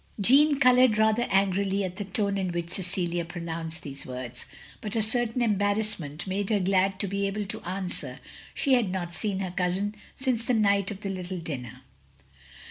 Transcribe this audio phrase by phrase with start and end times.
[0.19, 4.47] Jeanne coloured rather angrily at the tone in which Cecilia pronotmced these words;
[4.81, 8.19] but a certain embarrassment made her glad to be able to answer
[8.55, 11.81] she had not seen her cousin since the night of the little dinner.